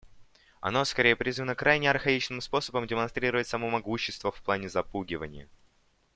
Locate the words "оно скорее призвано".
0.61-1.53